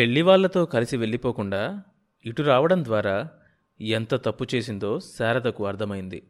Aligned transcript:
పెళ్ళివాళ్ళతో 0.00 0.66
కలిసి 0.66 0.96
వెళ్ళిపోకుండా 0.96 1.82
ఇటు 2.26 2.42
రావడం 2.42 2.84
ద్వారా 2.84 3.30
ఎంత 3.80 4.14
తప్పు 4.14 4.46
చేసిందో 4.54 5.00
శారదకు 5.00 5.66
అర్థమైంది. 5.66 6.22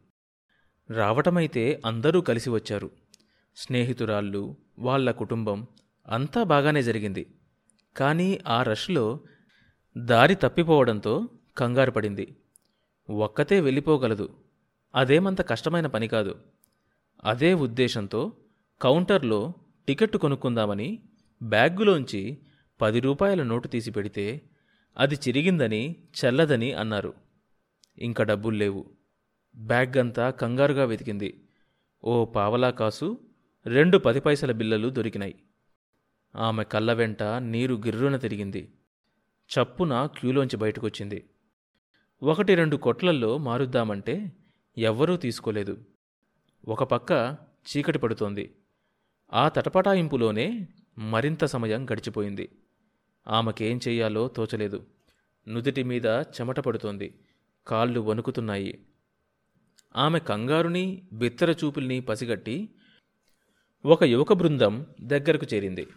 రావటమైతే 0.89 1.81
అందరూ 1.85 2.21
కలిసి 2.21 2.49
వచ్చారు. 2.49 2.91
స్నేహితురాళ్ళు 3.55 4.57
వాళ్ళ 4.79 5.11
కుటుంబం 5.11 5.67
అంతా 6.07 6.43
బాగానే 6.43 6.83
జరిగింది. 6.83 7.33
కానీ 7.97 8.39
ఆ 8.47 8.63
రష్లో 8.63 9.19
దారి 9.97 10.35
తప్పిపోవడంతో 10.35 11.29
కంగారు 11.57 11.91
పడింది. 11.91 12.35
ఒక్కతే 13.09 13.59
వెళ్ళిపోగలదు. 13.59 14.29
అదేమంత 14.95 15.49
కష్టమైన 15.49 15.87
పని 15.87 16.07
కాదు. 16.07 16.35
అదే 17.23 17.53
ఉద్దేశంతో 17.53 18.33
కౌంటర్లో 18.81 19.53
టికెట్ 19.87 20.17
కొనుక్కుందామని 20.17 21.03
బ్యాగ్లోంచి 21.43 22.37
పది 22.81 22.99
రూపాయల 22.99 23.43
నోటు 23.43 23.67
తీసి 23.67 23.91
పెడితే 23.91 24.41
అది 24.97 25.15
చిరిగిందని 25.15 25.95
చెల్లదని 26.25 26.73
అన్నారు. 26.73 27.13
ఇంకా 27.97 28.23
డబ్బులు 28.23 28.57
లేవు. 28.57 28.85
బ్యాగ్ 29.55 29.97
అంతా 29.97 30.29
కంగారుగా 30.29 30.85
వెతికింది. 30.85 31.47
ఓ 32.03 32.25
పావలా 32.25 32.69
కాసు 32.69 33.17
రెండు 33.65 33.97
పది 33.97 34.19
పైసల 34.19 34.51
బిల్లలు 34.51 34.89
దొరికినాయి. 34.89 35.35
ఆమె 36.35 36.63
కళ్ళ 36.63 36.93
వెంట 36.93 37.23
నీరు 37.23 37.75
గిర్రున 37.75 38.17
తిరిగింది. 38.17 38.73
చప్పున 39.51 40.05
క్యూలోంచి 40.05 40.57
బయటకొచ్చింది. 40.57 41.29
ఒకటి 42.23 42.55
రెండు 42.55 42.75
కొట్లల్లో 42.75 43.37
మారుద్దామంటే 43.37 44.31
ఎవ్వరూ 44.77 45.17
తీసుకోలేదు. 45.17 45.77
ఒక 46.67 46.83
పక్క 46.83 47.37
చీకటి 47.55 47.99
పడుతోంది. 47.99 48.55
ఆ 49.33 49.49
తటపటాయింపులోనే 49.49 50.67
మరింత 50.97 51.45
సమయం 51.45 51.85
గడిచిపోయింది. 51.85 52.49
ఆమెకేం 53.27 53.79
చెయ్యాలో 53.87 54.27
తోచలేదు. 54.27 54.85
నుదుటి 55.47 55.83
మీద 55.83 56.05
చెమట 56.05 56.59
పడుతోంది. 56.59 57.19
కాళ్ళు 57.67 57.99
వణుకుతున్నాయి. 57.99 58.79
ఆమె 59.95 60.19
కంగారుని 60.19 61.01
బిత్తర 61.13 61.51
చూపుల్ని 61.51 62.01
పసిగట్టి 62.01 62.69
ఒక 63.85 64.03
యువక 64.03 64.33
బృందం 64.33 64.85
దగ్గరకు 65.01 65.45
చేరింది. 65.53 65.87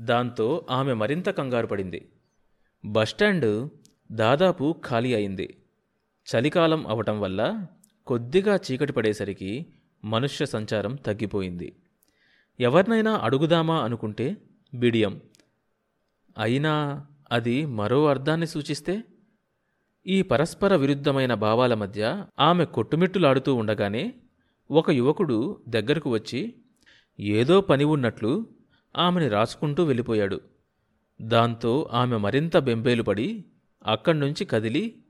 దాంతో 0.00 0.66
ఆమె 0.70 0.92
మరింత 0.92 1.28
కంగారు 1.28 1.66
పడింది. 1.66 2.08
బస్టాండ్ 2.84 3.70
దాదాపు 4.12 4.82
ఖాళీ 4.86 5.14
అయింది. 5.14 5.56
చలికాలం 6.36 6.86
అవటం 6.86 7.20
వల్ల 7.20 7.66
కొద్దిగా 8.06 8.56
చీకటి 8.56 8.92
పడేసరికి 8.92 9.66
మనుష్య 10.04 10.46
సంచారం 10.46 10.96
తగ్గిపోయింది. 10.96 11.76
ఎవరినైనా 12.60 13.16
అడుగుదామా 13.16 13.84
అనుకుంటే 13.84 14.36
బిడియం 14.74 15.20
అయినా 16.38 17.06
అది 17.32 17.66
మరో 17.66 18.06
అర్థాన్ని 18.06 18.46
సూచిస్తే? 18.46 19.02
ఈ 20.06 20.22
పరస్పర 20.22 20.76
విరుద్ధమైన 20.76 21.34
భావాల 21.34 21.74
మధ్య 21.74 22.26
ఆమె 22.40 22.64
కొట్టుమిట్టులాడుతూ 22.64 23.54
ఉండగానే 23.54 24.14
ఒక 24.70 24.90
యువకుడు 24.90 25.64
దగ్గరకు 25.68 26.10
వచ్చి 26.10 26.54
ఏదో 27.20 27.60
పని 27.60 27.84
ఉన్నట్లు 27.84 28.46
ఆమెని 28.96 29.28
రాసుకుంటూ 29.28 29.84
వెళ్ళిపోయాడు. 29.84 30.40
దాంతో 31.22 31.90
ఆమె 31.92 32.16
మరింత 32.16 32.56
బెంబేలుపడి 32.56 33.44
అక్కడ్నుంచి 33.86 34.44
కదిలి 34.44 35.04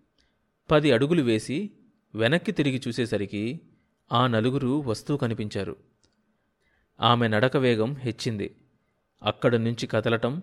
పది 0.70 0.92
అడుగులు 0.92 1.22
వేసి 1.22 1.70
వెనక్కి 2.14 2.52
తిరిగి 2.52 2.82
చూసేసరికి 2.88 3.60
ఆ 4.12 4.26
నలుగురు 4.26 4.82
వస్తూ 4.86 5.16
కనిపించారు. 5.16 5.76
ఆమె 7.00 7.28
నడక 7.28 7.56
వేగం 7.56 7.94
హెచ్చింది. 7.94 8.56
అక్కడి 9.22 9.58
నుంచి 9.58 9.86
కదలటం 9.86 10.42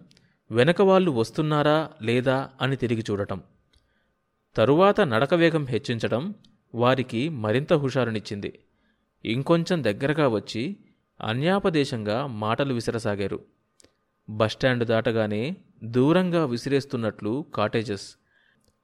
వెనక 0.54 0.82
వాళ్ళు 0.82 1.12
వస్తున్నారా 1.12 1.90
లేదా 2.02 2.50
అని 2.62 2.76
తిరిగి 2.76 3.04
చూడటం. 3.12 3.42
తరువాత 4.56 5.02
నడక 5.02 5.34
వేగం 5.34 5.66
హెచ్చించడం 5.66 6.36
వారికి 6.76 7.30
మరింత 7.30 7.74
హుషారునిచ్చింది. 7.74 8.60
ఇంకొంచెం 9.26 9.84
దగ్గరగా 9.84 10.28
వచ్చి 10.28 10.78
అన్యాపదేశంగా 11.22 12.28
మాటలు 12.28 12.74
విసరసాగారు. 12.74 13.40
బస్టాండ్ 14.30 14.86
దాటగానే 14.86 15.58
దూరంగా 15.84 16.46
విసిరేస్తున్నట్లు 16.46 17.46
కాటేజెస్ 17.56 18.16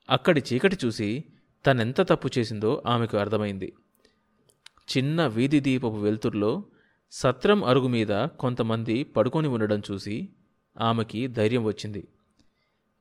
అక్కడి 0.09 0.43
చీకటి 0.53 0.77
చూసి 0.85 1.23
తనెంత 1.65 2.01
తప్పు 2.01 2.29
చేసిందో 2.37 2.83
ఆమెకు 2.87 3.17
అర్థమైంది. 3.17 3.73
చిన్న 4.97 5.27
వీధి 5.27 5.59
దీపపు 5.59 5.87
వెలుతుర్లో 5.87 6.65
సత్రం 7.11 7.63
అరుగు 7.63 7.87
మీద 7.87 8.25
కొంతమంది 8.25 9.03
పడుకొని 9.03 9.47
ఉండడం 9.47 9.81
చూసి 9.91 10.29
ఆమెకి 10.77 11.27
ధైర్యం 11.27 11.63
వచ్చింది. 11.63 12.07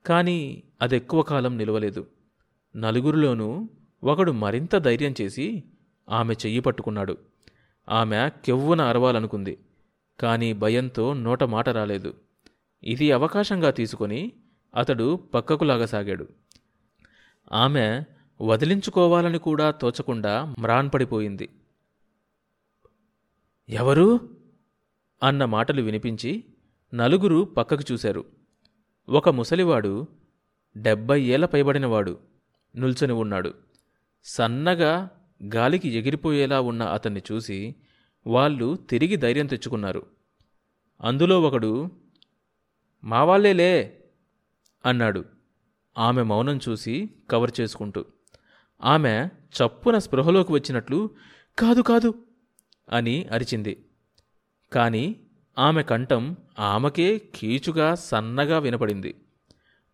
కానీ 0.06 0.62
అదెక్కువ 0.82 1.22
కాలం 1.22 1.58
నిలవలేదు. 1.58 2.06
నలుగురిలోనూ 2.76 3.68
ఒకడు 4.04 4.32
మరింత 4.32 4.76
ధైర్యం 4.76 5.14
చేసి 5.20 5.64
ఆమె 6.08 6.34
చెయ్యి 6.34 6.60
పట్టుకున్నాడు. 6.60 7.18
ఆమె 7.88 8.30
కెవ్వున 8.44 8.80
అరవాలనుకుంది. 8.80 9.58
కానీ 10.20 10.52
భయంతో 10.52 11.12
నోట 11.12 11.44
మాట 11.44 11.68
రాలేదు. 11.68 12.14
ఇది 12.84 13.12
అవకాశంగా 13.12 13.70
తీసుకొని 13.70 14.32
అతడు 14.74 15.16
పక్కకు 15.34 15.64
లాగసాగాడు. 15.64 16.28
ఆమె 17.52 18.02
వదిలించుకోవాలని 18.40 19.38
కూడా 19.38 19.70
తోచకుండా 19.70 20.54
మ్రాన్పడిపోయింది. 20.58 21.48
ఎవరు? 23.68 24.20
అన్న 25.22 25.44
మాటలు 25.44 25.82
వినిపించి 25.82 26.44
నలుగురు 26.94 27.44
పక్కకు 27.44 27.92
చూశారు. 27.92 28.24
ఒక 29.08 29.28
ముసలివాడు 29.28 30.06
డెబ్బై 30.76 31.22
ఏళ్ళ 31.22 31.46
పైబడినవాడు 31.46 32.18
నిల్చొని 32.74 33.12
ఉన్నాడు. 33.12 33.54
సన్నగా 34.24 35.10
గాలికి 35.54 35.88
ఎగిరిపోయేలా 35.88 36.60
ఉన్న 36.60 36.82
అతన్ని 36.82 37.22
చూసి 37.32 37.74
వాళ్ళు 38.26 38.76
తిరిగి 38.76 39.16
ధైర్యం 39.16 39.46
తెచ్చుకున్నారు. 39.46 40.06
అందులో 41.00 41.42
ఒకడు 41.42 41.90
మావాళ్ళేలే 43.04 44.04
అన్నాడు. 44.86 45.24
ఆమె 45.98 46.22
మౌనం 46.22 46.60
చూసి 46.68 47.10
కవర్ 47.30 47.50
చేసుకుంటూ 47.60 48.04
ఆమె 48.84 49.26
చప్పున 49.26 49.98
స్పృహలోకి 49.98 50.52
వచ్చినట్లు 50.52 51.10
కాదు 51.58 51.80
కాదు 51.80 52.14
అని 52.92 53.24
అరిచింది. 53.24 53.84
కానీ 54.72 55.20
ఆమె 55.58 55.82
కంఠం 55.82 56.36
ఆమెకే 56.58 57.18
కీచుగా 57.34 57.94
సన్నగా 57.94 58.58
వినపడింది. 58.58 59.14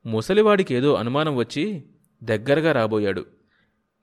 ముసలివాడికేదో 0.07 0.95
అనుమానం 0.95 1.37
వచ్చి 1.37 1.85
దగ్గరగా 2.23 2.73
రాబోయాడు. 2.73 3.27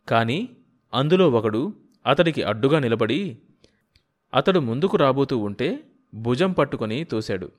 కాని 0.09 0.49
అందులో 0.93 1.31
ఒకడు 1.31 1.73
అతడికి 2.07 2.43
అడ్డుగా 2.43 2.79
నిలబడి 2.79 3.37
అతడు 4.33 4.59
ముందుకు 4.59 4.97
రాబోతూ 4.97 5.37
ఉంటే 5.37 5.79
భుజం 6.13 6.51
పట్టుకొని 6.51 7.03
తోశాడు. 7.03 7.51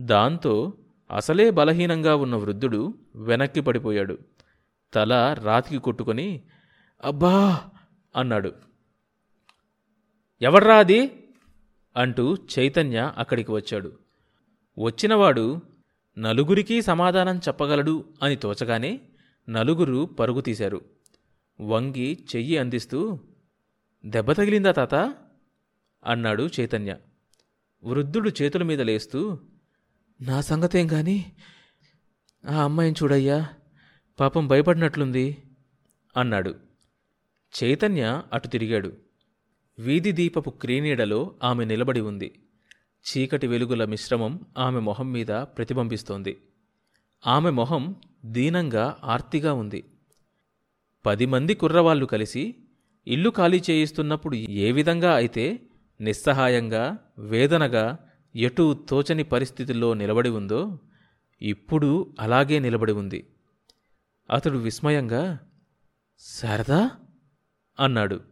దాంతో 0.00 0.72
అసలే 1.16 1.50
బలహీనంగా 1.50 2.16
ఉన్న 2.16 2.36
వృద్ధుడు 2.36 2.94
వెనక్కి 3.14 3.60
పడిపోయాడు. 3.60 4.18
తల 4.94 5.36
రాతికి 5.42 5.78
కొట్టుకొని 5.78 6.42
అబ్బా 7.04 7.60
అన్నాడు. 8.16 8.52
ఎవడ్రా 10.42 10.76
అది? 10.76 11.24
అంటూ 11.98 12.36
చైతన్య 12.58 13.12
అక్కడికి 13.18 13.52
వచ్చాడు. 13.52 13.98
వచ్చినవాడు 14.78 15.60
నలుగురికి 16.18 16.82
సమాధానం 16.82 17.38
చెప్పగలడు 17.38 18.04
అని 18.22 18.36
తోచగానే 18.36 19.00
నలుగురు 19.48 20.04
పరుగు 20.04 20.40
తీశారు. 20.40 20.80
వంగి 21.60 22.26
చెయ్యి 22.36 22.58
అందిస్తూ 22.58 23.20
దెబ్బ 24.06 24.32
తగిలిందా 24.32 24.72
తాత? 24.72 24.94
అన్నాడు 26.04 26.48
చైతన్య. 26.60 26.96
వృద్ధుడు 27.84 28.30
చేతుల 28.42 28.62
మీద 28.62 28.80
లేస్తూ 28.80 29.38
నా 30.20 30.40
సంగతేం 30.40 30.92
గాని? 30.92 31.32
ఆ 32.50 32.64
అమ్మాయిని 32.64 32.96
చూడయ్యా 33.02 33.48
పాపం 34.20 34.48
భయపడినట్లుంది 34.48 35.42
అన్నాడు. 36.16 36.54
చైతన్య 37.64 38.22
అటు 38.32 38.48
తిరిగాడు. 38.48 39.07
వీధి 39.78 40.12
దీపపు 40.12 40.50
క్రీనీడలో 40.50 41.34
ఆమె 41.44 41.64
నిలబడి 41.64 42.00
ఉంది. 42.00 42.38
చీకటి 43.04 43.46
వెలుగుల 43.46 43.84
మిశ్రమం 43.84 44.40
ఆమె 44.58 44.80
మొహం 44.80 45.12
మీద 45.12 45.26
ప్రతిబింబిస్తోంది. 45.26 46.36
ఆమె 47.26 47.50
మొహం 47.50 47.96
దీనంగా 48.24 48.96
ఆర్తిగా 49.04 49.52
ఉంది. 49.52 49.84
పది 51.06 51.26
మంది 51.26 51.54
కుర్రవాళ్ళు 51.54 52.06
కలిసి 52.06 52.54
ఇల్లు 53.06 53.30
ఖాళీ 53.30 53.62
చేయిస్తున్నప్పుడు 53.70 54.36
ఏ 54.36 54.72
విధంగా 54.72 55.14
అయితే 55.14 55.60
నిస్సహాయంగా 56.00 56.98
వేదనగా 57.18 57.98
ఎటూ 58.36 58.74
తోచని 58.74 59.22
పరిస్థితుల్లో 59.22 59.94
నిలబడి 59.94 60.28
ఉందో 60.28 60.78
ఇప్పుడు 61.42 62.14
అలాగే 62.20 62.58
నిలబడి 62.58 62.92
ఉంది. 62.92 63.26
అతడు 64.30 64.58
విస్మయంగా 64.58 65.38
శారదా? 66.18 66.90
అన్నాడు. 67.80 68.27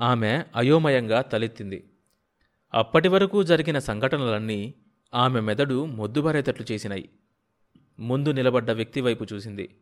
ఆమె 0.00 0.44
అయోమయంగా 0.56 1.22
తలెత్తింది. 1.22 1.90
అప్పటి 2.74 3.08
వరకు 3.08 3.42
జరిగిన 3.42 3.78
సంఘటనలన్నీ 3.78 4.74
ఆమె 5.14 5.40
మెదడు 5.40 5.84
మొద్దుబారేటట్లు 5.84 6.72
చేసినాయి. 6.72 7.08
ముందు 7.98 8.30
నిలబడ్డ 8.30 8.70
వ్యక్తి 8.70 9.00
వైపు 9.00 9.26
చూసింది. 9.32 9.76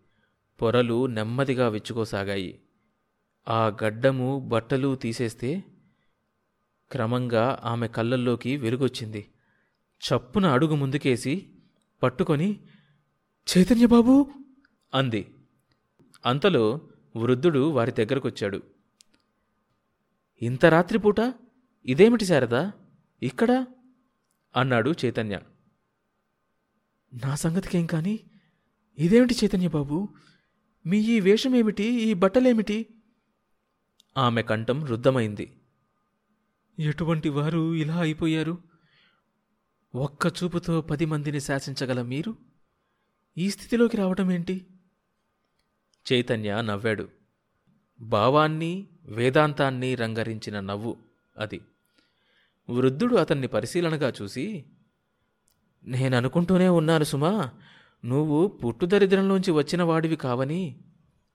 పొరలు 0.62 1.06
నెమ్మదిగా 1.06 1.69
విచ్చుకోసాగాయి. 1.69 2.61
ఆ 3.49 3.76
గడ్డము 3.85 4.41
బట్టలు 4.49 4.97
తీసేస్తే 4.97 5.65
క్రమంగా 6.93 7.61
ఆమె 7.64 7.88
కళ్ళల్లోకి 7.88 8.56
వెలుగొచ్చింది 8.56 9.26
చప్పున 10.03 10.47
అడుగు 10.47 10.75
ముందుకేసి 10.75 11.47
పట్టుకొని 12.03 12.61
చైతన్యబాబు 13.49 14.31
అంది. 14.94 15.35
అంతలో 16.26 16.81
వృద్ధుడు 17.17 17.71
వారి 17.71 17.93
దగ్గరకొచ్చాడు. 17.93 18.62
ఇంత 20.43 20.67
రాత్రిపూట 20.67 21.35
ఇదేమిటి 21.87 22.25
శారదా? 22.25 22.73
ఇక్కడ? 23.23 23.67
అన్నాడు 24.56 24.94
చైతన్య. 25.05 25.40
నా 27.14 27.35
సంగతికేం 27.35 27.87
కాని? 27.87 28.20
ఇదేమిటి 28.99 29.35
చైతన్య 29.35 29.69
బాబు? 29.69 30.08
మీ 30.87 30.99
ఈ 30.99 31.20
వేషమేమిటి? 31.20 31.85
ఈ 31.85 32.14
బట్టలేమిటి? 32.14 32.87
ఆమె 34.19 34.43
కంఠం 34.43 34.85
రుద్ధమైంది. 34.85 35.61
ఎటువంటి 36.79 37.29
వారు 37.29 37.75
ఇలా 37.75 37.96
అయిపోయారు? 37.96 38.58
ఒక్క 39.94 40.26
చూపుతో 40.26 40.81
పది 40.81 41.05
మందిని 41.05 41.40
శాసించగల 41.40 42.02
మీరు? 42.02 42.37
ఈ 43.38 43.50
స్థితిలోకి 43.50 43.96
రావటం 43.96 44.32
ఏంటి 44.32 44.67
చైతన్య 46.12 46.62
నవ్వాడు. 46.62 47.08
భావాన్ని 48.00 48.88
వేదాంతాన్ని 49.08 49.94
రంగరించిన 49.94 50.60
నవ్వు 50.60 50.96
అది. 51.38 51.60
వృద్ధుడు 52.70 53.16
అతన్ని 53.16 53.46
పరిశీలనగా 53.46 54.12
చూసి 54.22 54.64
నేననుకుంటూనే 55.84 56.69
ఉన్నాను 56.69 57.05
సుమా 57.05 57.50
నువ్వు 58.05 58.46
పుట్టుదరిద్రంలోంచి 58.46 59.50
వచ్చిన 59.50 59.82
వాడివి 59.82 60.16
కావని 60.16 60.81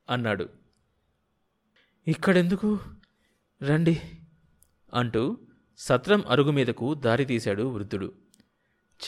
అన్నాడు. 0.10 0.50
ఇక్కడెందుకు? 2.08 2.80
రండి 3.64 4.02
అంటూ 4.94 5.38
సత్రం 5.78 6.24
అరుగు 6.30 6.52
మీదకు 6.52 6.94
దారి 6.94 7.26
తీశాడు 7.26 7.64
వృద్ధుడు. 7.64 8.14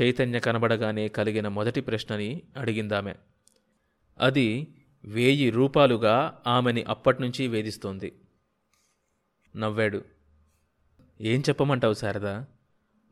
చైతన్య 0.02 0.40
కనబడగానే 0.40 1.08
కలిగిన 1.08 1.48
మొదటి 1.48 1.82
ప్రశ్నని 1.82 2.42
అడిగిందామె. 2.58 3.16
అది 4.20 4.76
వేయి 5.06 5.50
రూపాలుగా 5.50 6.42
ఆమెని 6.48 6.84
అప్పట్నుంచి 6.84 7.48
వేధిస్తోంది. 7.48 8.16
నవ్వాడు. 9.56 10.06
ఏం 11.22 11.44
చెప్పమంటావు 11.50 11.94
శారదా? 11.94 12.48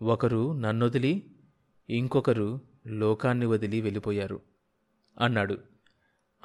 ఒకరు 0.02 0.54
నన్నొదిలి 0.54 1.36
ఇంకొకరు 1.90 2.62
లోకాన్ని 2.88 3.46
వదిలి 3.46 3.82
వెళ్ళిపోయారు 3.82 4.42
అన్నాడు. 5.20 5.58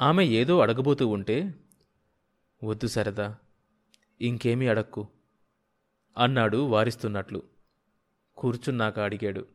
ఆమె 0.01 0.25
ఏదో 0.25 0.61
అడగబోతూ 0.61 1.09
ఉంటే 1.09 1.55
వద్దు 2.65 2.87
శారదా 2.87 3.37
ఇంకేమీ 4.21 4.67
అడక్కు 4.67 5.09
అన్నాడు 6.19 6.57
వారిస్తున్నట్లు. 6.57 7.43
కూర్చున్నాక 8.37 9.01
అడిగాడు. 9.01 9.47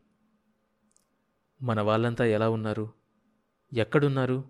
మన 1.62 1.80
వాళ్ళంతా 1.80 2.24
ఎలా 2.24 2.48
ఉన్నారు? 2.48 2.92
ఎక్కడున్నారు? 3.72 4.44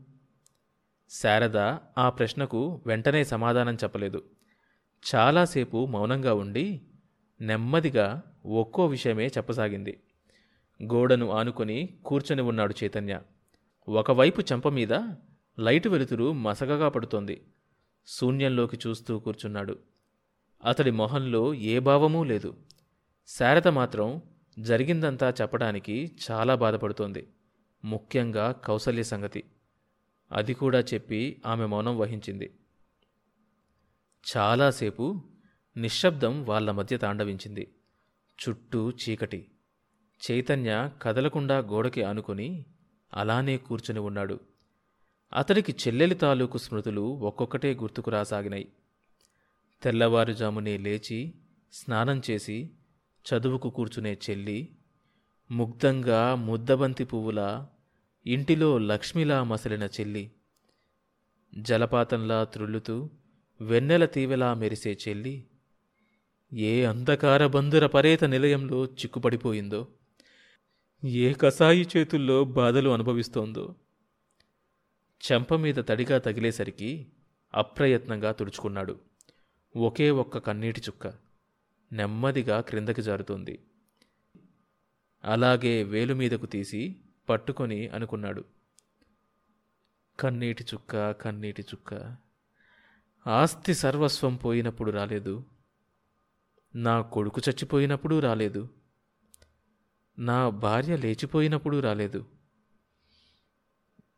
శారద 1.11 1.57
ఆ 1.99 2.09
ప్రశ్నకు 2.09 2.83
వెంటనే 2.87 3.25
సమాధానం 3.25 3.75
చెప్పలేదు. 3.75 4.25
చాలాసేపు 5.05 5.87
మౌనంగా 5.87 6.35
ఉండి 6.35 6.81
నెమ్మదిగా 7.41 8.23
ఒక్కో 8.47 8.87
విషయమే 8.87 9.27
చెప్పసాగింది. 9.27 10.01
గోడను 10.83 11.31
ఆనుకొని 11.31 11.89
కూర్చొని 12.05 12.43
ఉన్నాడు 12.43 12.75
చైతన్య. 12.85 13.21
ఒకవైపు 13.89 14.41
చెంప 14.41 14.69
మీద 14.69 14.93
లైటు 15.59 15.89
వెలుతురు 15.89 16.33
మసగగా 16.33 16.89
పడుతోంది. 16.89 17.47
శూన్యంలోకి 18.07 18.79
చూస్తూ 18.87 19.19
కూర్చున్నాడు. 19.19 19.79
అతడి 20.65 20.91
మొహంలో 20.91 21.55
ఏ 21.55 21.79
భావమూ 21.79 22.25
లేదు. 22.25 22.57
శారద 23.27 23.69
మాత్రం 23.69 24.23
జరిగిందంతా 24.59 25.35
చెప్పడానికి 25.41 26.11
చాలా 26.31 26.55
బాధపడుతోంది. 26.55 27.29
ముఖ్యంగా 27.85 28.53
కౌసల్య 28.53 29.03
సంగతి. 29.03 29.45
అది 30.33 30.55
కూడా 30.55 30.81
చెప్పి 30.81 31.43
ఆమె 31.47 31.67
మౌనం 31.67 31.99
వహించింది. 31.99 32.51
చాలాసేపు 34.25 35.23
నిశ్శబ్దం 35.77 36.45
వాళ్ళ 36.45 36.71
మధ్య 36.71 36.97
తాండవించింది. 36.97 37.75
చుట్టూ 38.43 38.91
చీకటి. 38.91 39.51
చైతన్య 40.31 40.91
కదలకుండా 41.03 41.59
గోడకి 41.59 42.03
ఆనుకొని 42.03 42.65
అలానే 43.15 43.57
కూర్చుని 43.57 44.01
ఉన్నాడు. 44.01 44.41
అతడికి 45.33 45.73
చెల్లెలి 45.73 46.15
తాలూకు 46.15 46.59
స్మృతులు 46.59 47.01
ఒక్కొక్కటే 47.01 47.75
గుర్తుకు 47.75 48.11
రాసాగినాయి. 48.11 48.73
తెల్లవారుజామునే 49.83 50.77
లేచి 50.77 51.35
స్నానం 51.73 52.23
చేసి 52.31 52.71
చదువుకు 53.27 53.71
కూర్చునే 53.71 54.19
చెల్లి 54.31 54.77
ముగ్ధంగా 55.51 56.35
ముద్దబంతి 56.35 57.05
పువ్వులా 57.05 57.69
ఇంటిలో 58.27 58.79
లక్ష్మిలా 58.79 59.45
మసలిన 59.45 59.83
చెల్లి 59.83 60.33
జలపాతంలా 61.59 62.45
త్రుళ్ళుతూ 62.45 63.11
వెన్నెల 63.61 64.05
తీవెలా 64.05 64.55
మెరిసే 64.55 64.99
చెల్లి 65.09 65.45
ఏ 66.53 66.85
అంధకార 66.85 67.47
బంధుర 67.47 67.87
పరేత 67.87 68.25
నిలయంలో 68.25 68.85
చిక్కుపడిపోయిందో 68.85 69.89
ఏ 71.05 71.33
కసాయి 71.33 71.89
చేతుల్లో 71.97 72.45
బాధలు 72.45 72.91
అనుభవిస్తోందో. 72.91 73.75
చెంప 75.33 75.55
మీద 75.55 75.75
తడిగా 75.75 76.19
తగిలేసరికి 76.19 77.07
అప్రయత్నంగా 77.55 78.33
తుడుచుకున్నాడు. 78.33 79.01
ఒకే 79.77 80.11
ఒక్క 80.11 80.39
కన్నీటి 80.39 80.81
చుక్క 80.81 81.15
నెమ్మదిగా 81.93 82.61
క్రిందకి 82.61 83.03
జారుతోంది. 83.03 83.59
అలాగే 85.25 85.83
వేలు 85.83 86.15
మీదకు 86.15 86.47
తీసి 86.47 86.97
పట్టుకొని 87.29 87.89
అనుకున్నాడు. 87.89 88.45
కన్నీటి 90.21 90.65
చుక్క 90.65 91.11
కన్నీటి 91.11 91.63
చుక్క. 91.63 92.17
ఆస్తి 93.27 93.75
సర్వస్వం 93.75 94.37
పోయినప్పుడు 94.37 94.91
రాలేదు. 94.91 95.45
నా 96.75 97.01
కొడుకు 97.01 97.41
చచ్చిపోయినప్పుడు 97.49 98.19
రాలేదు. 98.19 98.69
నా 100.19 100.49
భార్య 100.49 100.97
లేచిపోయినప్పుడు 100.97 101.81
రాలేదు. 101.81 102.27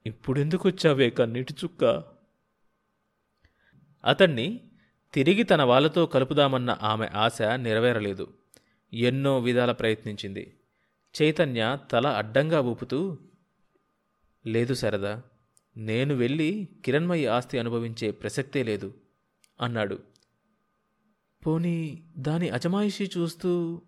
ఇప్పుడెందుకు 0.06 0.68
వచ్చావే 0.68 1.10
కన్నీటి 1.10 1.54
చుక్క? 1.64 1.84
అతన్ని 4.04 4.70
తిరిగి 5.14 5.42
తన 5.42 5.62
వాళ్ళతో 5.62 6.06
కలుపుదామన్న 6.06 6.78
ఆమె 6.82 7.06
ఆశ 7.06 7.42
నెరవేరలేదు. 7.42 8.34
ఎన్నో 8.92 9.38
విధాల 9.38 9.72
ప్రయత్నించింది. 9.72 10.58
చైతన్య 11.22 11.78
తల 11.90 12.06
అడ్డంగా 12.06 12.60
ఊపుతూ 12.60 13.18
లేదు 14.46 14.74
శరదా 14.74 15.22
నేను 15.76 16.14
వెళ్ళి 16.14 16.68
కిరణ్మయి 16.84 17.26
ఆస్తి 17.26 17.58
అనుభవించే 17.58 18.10
ప్రసక్తే 18.10 18.62
లేదు 18.62 18.94
అన్నాడు. 19.60 20.02
పోనీ 21.46 22.02
దాని 22.18 22.48
అజమాయిషి 22.48 23.10
చూస్తూ 23.18 23.82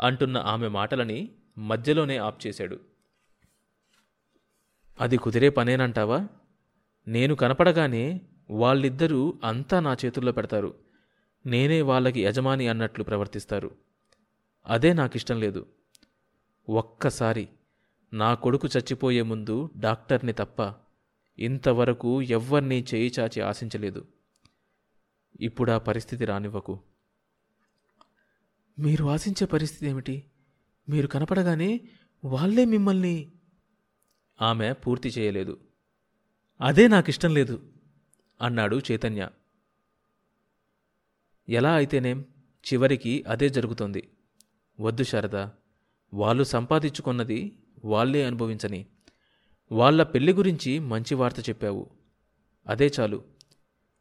అంటున్న 0.00 0.36
ఆమె 0.36 0.68
మాటలని 0.68 1.32
మధ్యలోనే 1.58 2.16
ఆప్ 2.16 2.46
చేశాడు. 2.46 2.80
అది 5.00 5.16
కుదిరే 5.16 5.48
పనేనంటావా? 5.48 6.28
నేను 7.08 7.34
కనపడగానే 7.34 8.20
వాళ్ళిద్దరూ 8.50 9.38
అంతా 9.44 9.80
నా 9.80 9.96
చేతుల్లో 10.04 10.32
పెడతారు. 10.32 10.74
నేనే 11.46 11.82
వాళ్ళకి 11.82 12.22
యజమాని 12.22 12.68
అన్నట్లు 12.68 13.04
ప్రవర్తిస్తారు. 13.04 13.70
అదే 14.66 14.92
నాకిష్టం 14.92 15.40
లేదు. 15.40 15.66
ఒక్కసారి 16.68 17.48
నా 18.12 18.34
కొడుకు 18.34 18.68
చచ్చిపోయే 18.78 19.22
ముందు 19.22 19.70
డాక్టర్ని 19.76 20.32
తప్ప 20.32 20.87
ఇంతవరకు 21.38 22.22
ఎవ్వర్నీ 22.22 22.84
చేయి 22.94 23.12
చాచి 23.18 23.40
ఆశించలేదు. 23.40 24.08
ఇప్పుడు 25.40 25.70
ఆ 25.72 25.78
పరిస్థితి 25.78 26.24
రానివ్వకు. 26.24 26.80
మీరు 28.78 29.04
ఆశించే 29.04 29.46
పరిస్థితి 29.46 29.86
ఏమిటి? 29.86 30.24
మీరు 30.88 31.06
కనపడగానే 31.06 31.80
వాళ్ళే 32.24 32.64
మిమ్మల్ని 32.64 33.32
ఆమె 34.42 34.72
పూర్తి 34.72 35.08
చేయలేదు. 35.08 35.60
అదే 36.60 36.88
నాకిష్టం 36.88 37.34
లేదు 37.34 37.72
అన్నాడు 38.42 38.80
చైతన్య. 38.90 39.28
ఎలా 41.48 41.74
అయితేనేం 41.74 42.24
చివరికి 42.72 43.24
అదే 43.28 43.48
జరుగుతుంది. 43.48 44.08
వద్దు 44.80 45.02
శారద 45.02 45.36
వాళ్ళు 46.14 46.44
సంపాదించుకున్నది 46.44 47.58
వాళ్ళే 47.84 48.26
అనుభవించని 48.26 48.86
వాళ్ళ 49.72 50.02
పెళ్ళి 50.02 50.32
గురించి 50.32 50.78
మంచి 50.78 51.14
వార్త 51.14 51.48
చెప్పావు. 51.48 51.90
అదే 52.66 52.90
చాలు. 53.00 53.24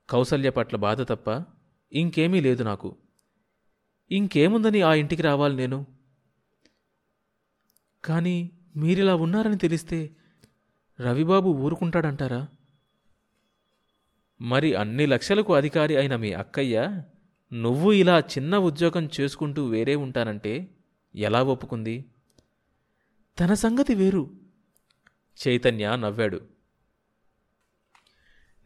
కౌసల్య 0.10 0.50
పట్ల 0.50 0.78
బాధ 0.78 1.02
తప్ప 1.02 1.46
ఇంకేమీ 1.94 2.42
లేదు 2.42 2.64
నాకు. 2.64 2.96
ఇంకేముందని 4.12 4.82
ఆ 4.82 4.94
ఇంటికి 4.94 5.22
రావాలి 5.22 5.56
నేను? 5.56 5.86
కానీ 8.06 8.52
మీరిలా 8.76 9.16
ఉన్నారని 9.16 9.58
తెలిస్తే 9.58 10.16
రవిబాబు 11.02 11.50
ఊరుకుంటాడంటారా? 11.50 12.48
మరి 14.42 14.76
అన్ని 14.76 15.06
లక్షలకు 15.06 15.54
అధికారి 15.54 15.98
అయిన 15.98 16.16
మీ 16.16 16.34
అక్కయ్య 16.34 17.02
నువ్వు 17.54 17.92
ఇలా 17.92 18.20
చిన్న 18.20 18.58
ఉద్యోగం 18.58 19.10
చేసుకుంటూ 19.22 19.66
వేరే 19.66 19.96
ఉంటానంటే 19.96 20.76
ఎలా 21.16 21.44
ఒప్పుకుంది? 21.44 22.06
తన 23.40 23.54
సంగతి 23.54 23.96
వేరు. 23.96 24.47
చైతన్య 25.48 25.96
నవ్వాడు. 25.96 26.42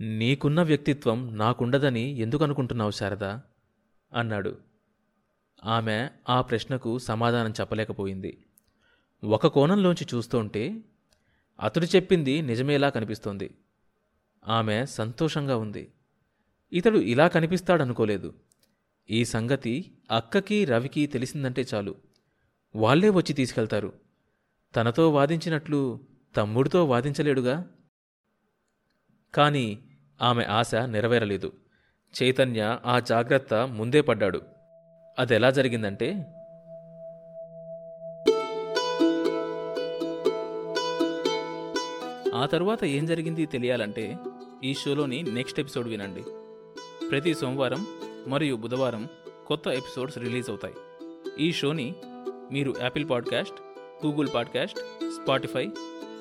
నీకున్న 0.01 0.61
వ్యక్తిత్వం 0.61 1.37
నాకుండదని 1.37 2.01
ఎందుకు 2.01 2.43
అనుకుంటున్నావు 2.43 2.91
శారదా? 2.91 3.43
అన్నాడు. 4.13 4.57
ఆమె 5.63 6.09
ఆ 6.29 6.41
ప్రశ్నకు 6.41 6.99
సమాధానం 6.99 7.51
చెప్పలేకపోయింది. 7.51 8.45
ఒక 9.23 9.47
కోణంలోంచి 9.47 10.07
చూస్తుంటే 10.13 10.81
అతడు 11.61 11.85
చెప్పింది 11.85 12.41
నిజమేలా 12.41 12.89
కనిపిస్తోంది. 12.89 13.51
ఆమె 14.47 14.85
సంతోషంగా 14.85 15.57
ఉంది. 15.57 15.91
ఇతడు 16.73 16.97
ఇలా 16.97 17.27
కనిపిస్తాడనుకోలేదు. 17.27 18.33
ఈ 19.09 19.25
సంగతి 19.25 19.91
అక్కకి 20.11 20.65
రవికి 20.65 21.07
తెలిసిందంటే 21.07 21.65
చాలు. 21.73 21.95
వాళ్ళే 22.75 23.09
వచ్చి 23.09 23.33
తీసుకెళ్తారు. 23.33 23.93
తనతో 24.75 25.11
వాదించినట్లు 25.11 26.10
తమ్ముడితో 26.35 26.85
వాదించలేడుగా? 26.85 27.67
కాని 29.35 29.79
ఆమె 30.21 30.43
ఆశ 30.43 30.75
నెరవేరలేదు. 30.75 31.53
చైతన్య 32.23 32.79
ఆ 32.85 32.99
జాగ్రత్త 32.99 33.53
ముందే 33.53 34.01
పడ్డాడు. 34.01 34.41
అదెలా 35.19 35.51
జరిగిందంటే? 35.51 36.13
ఆ 42.35 42.45
తరువాత 42.45 42.83
ఏం 42.83 43.05
జరిగింది 43.05 43.45
తెలియాలంటే 43.45 44.17
ఈ 44.63 44.73
షోలోని 44.73 45.23
నెక్స్ట్ 45.23 45.59
ఎపిసోడ్ 45.59 45.87
వినండి. 45.87 46.23
ప్రతి 47.09 47.33
సోమవారం 47.33 47.87
మరియు 48.27 48.55
బుధవారం 48.55 49.09
కొత్త 49.47 49.67
ఎపిసోడ్స్ 49.67 50.17
రిలీజ్ 50.17 50.49
అవుతాయి. 50.49 50.73
ఈ 51.39 51.51
షోని 51.51 51.95
మీరు 52.51 52.75
Apple 52.81 53.09
podcast 53.09 53.61
Google 54.05 54.27
podcast 54.35 54.79
Spotify 55.09 55.69